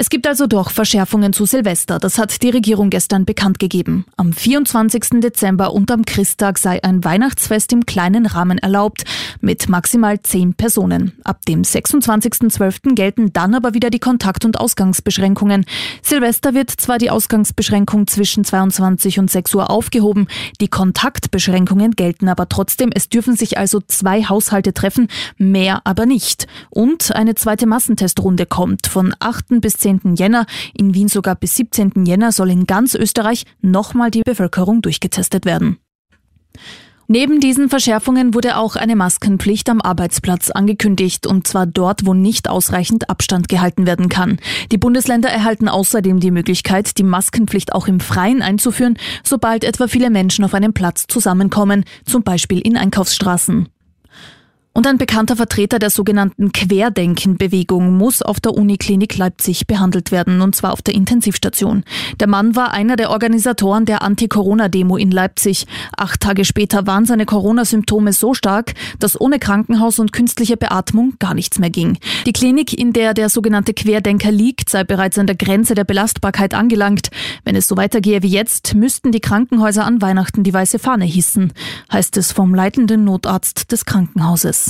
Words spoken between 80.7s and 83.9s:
Fahne hissen, heißt es vom leitenden Notarzt des